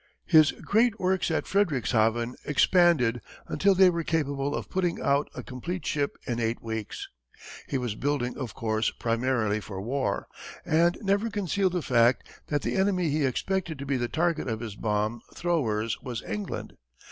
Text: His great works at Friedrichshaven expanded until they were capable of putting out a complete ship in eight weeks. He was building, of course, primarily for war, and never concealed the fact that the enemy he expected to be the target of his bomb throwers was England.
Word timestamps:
His 0.25 0.51
great 0.53 0.99
works 0.99 1.29
at 1.29 1.45
Friedrichshaven 1.45 2.33
expanded 2.43 3.21
until 3.47 3.75
they 3.75 3.91
were 3.91 4.03
capable 4.03 4.55
of 4.55 4.67
putting 4.67 4.99
out 4.99 5.29
a 5.35 5.43
complete 5.43 5.85
ship 5.85 6.17
in 6.25 6.39
eight 6.39 6.59
weeks. 6.59 7.07
He 7.69 7.77
was 7.77 7.93
building, 7.93 8.35
of 8.35 8.55
course, 8.55 8.89
primarily 8.89 9.59
for 9.59 9.79
war, 9.79 10.25
and 10.65 10.97
never 11.01 11.29
concealed 11.29 11.73
the 11.73 11.83
fact 11.83 12.27
that 12.47 12.63
the 12.63 12.77
enemy 12.77 13.11
he 13.11 13.23
expected 13.27 13.77
to 13.77 13.85
be 13.85 13.95
the 13.95 14.07
target 14.07 14.47
of 14.47 14.59
his 14.59 14.75
bomb 14.75 15.21
throwers 15.35 16.01
was 16.01 16.23
England. 16.23 16.77